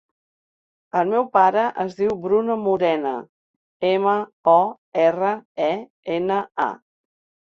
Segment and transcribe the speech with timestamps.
[1.01, 3.11] El meu pare es diu Bruno Morena:
[3.93, 4.17] ema,
[4.55, 4.59] o,
[5.05, 5.35] erra,
[5.71, 5.73] e,
[6.17, 6.71] ena, a.